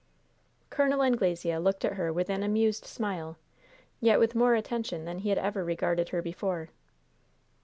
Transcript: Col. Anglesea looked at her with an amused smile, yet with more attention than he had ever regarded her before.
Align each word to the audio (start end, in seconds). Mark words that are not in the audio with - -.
Col. 0.71 0.99
Anglesea 1.03 1.59
looked 1.59 1.85
at 1.85 1.93
her 1.93 2.11
with 2.11 2.27
an 2.27 2.41
amused 2.41 2.85
smile, 2.85 3.37
yet 3.99 4.17
with 4.17 4.33
more 4.33 4.55
attention 4.55 5.05
than 5.05 5.19
he 5.19 5.29
had 5.29 5.37
ever 5.37 5.63
regarded 5.63 6.09
her 6.09 6.23
before. 6.23 6.69